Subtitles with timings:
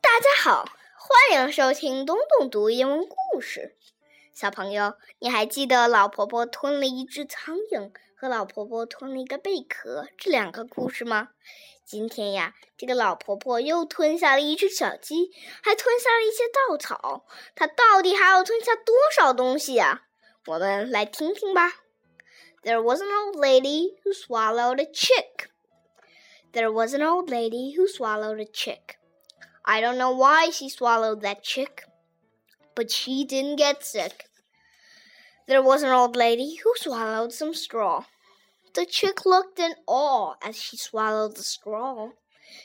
[0.00, 3.76] 大家好，欢迎收听东东读英文故事。
[4.32, 11.30] 小朋友，你还记得老婆婆吞了一只苍蝇和老婆婆吞了一个贝壳这两个故事吗？
[11.84, 17.26] 今天呀，这个老婆婆又吞下了一只小鸡，还吞下了一些稻草。
[17.56, 20.04] 她到底还要吞下多少东西呀？
[20.46, 21.78] 我们来听听吧。
[22.62, 25.48] There was an old lady who swallowed a chick.
[26.52, 29.01] There was an old lady who swallowed a chick.
[29.64, 31.84] I don't know why she swallowed that chick,
[32.74, 34.24] but she didn't get sick.
[35.46, 38.04] There was an old lady who swallowed some straw.
[38.74, 42.10] The chick looked in awe as she swallowed the straw.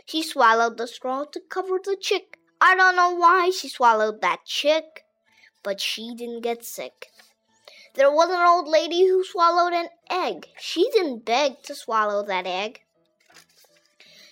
[0.06, 2.40] She swallowed the straw to cover the chick.
[2.60, 5.04] I don't know why she swallowed that chick,
[5.64, 7.08] but she didn't get sick.
[7.94, 10.48] There was an old lady who swallowed an egg.
[10.60, 12.82] She didn't beg to swallow that egg.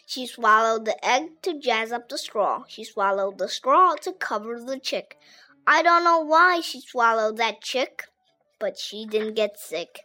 [0.05, 2.63] She swallowed the egg to jazz up the straw.
[2.67, 5.17] She swallowed the straw to cover the chick.
[5.65, 8.03] I don't know why she swallowed that chick,
[8.59, 10.01] but she didn't get sick.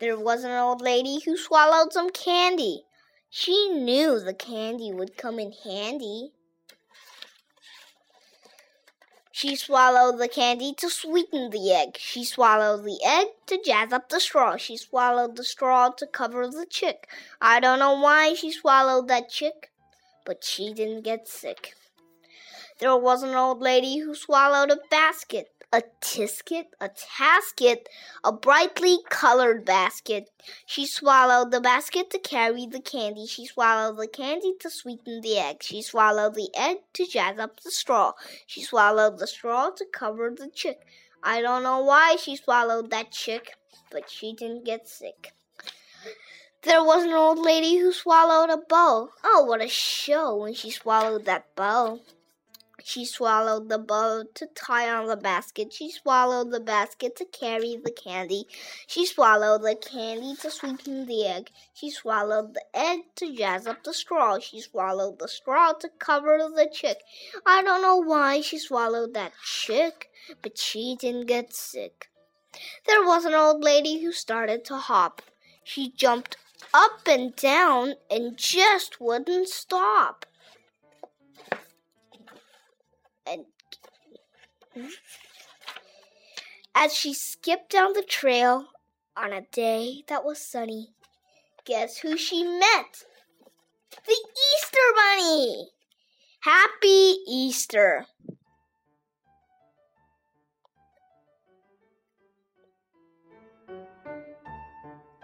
[0.00, 2.84] There was an old lady who swallowed some candy.
[3.30, 6.32] She knew the candy would come in handy.
[9.44, 11.98] She swallowed the candy to sweeten the egg.
[11.98, 14.56] She swallowed the egg to jazz up the straw.
[14.56, 17.06] She swallowed the straw to cover the chick.
[17.42, 19.70] I don't know why she swallowed that chick,
[20.24, 21.74] but she didn't get sick.
[22.78, 27.86] There was an old lady who swallowed a basket a tisket, a tasket,
[28.22, 30.30] a brightly colored basket.
[30.64, 33.26] She swallowed the basket to carry the candy.
[33.26, 35.64] She swallowed the candy to sweeten the egg.
[35.64, 38.12] She swallowed the egg to jazz up the straw.
[38.46, 40.86] She swallowed the straw to cover the chick.
[41.24, 43.56] I don't know why she swallowed that chick,
[43.90, 45.32] but she didn't get sick.
[46.62, 49.10] There was an old lady who swallowed a bow.
[49.24, 51.98] Oh, what a show when she swallowed that bow.
[52.86, 55.72] She swallowed the bow to tie on the basket.
[55.72, 58.46] She swallowed the basket to carry the candy.
[58.86, 61.50] She swallowed the candy to sweeten the egg.
[61.72, 64.38] She swallowed the egg to jazz up the straw.
[64.38, 66.98] She swallowed the straw to cover the chick.
[67.46, 70.10] I don't know why she swallowed that chick,
[70.42, 72.10] but she didn't get sick.
[72.86, 75.22] There was an old lady who started to hop.
[75.62, 76.36] She jumped
[76.74, 80.26] up and down and just wouldn't stop.
[83.26, 83.46] And
[86.74, 88.66] as she skipped down the trail
[89.16, 90.94] on a day that was sunny,
[91.64, 93.04] guess who she met?
[94.06, 94.16] The
[94.56, 95.68] Easter Bunny!
[96.40, 98.06] Happy Easter!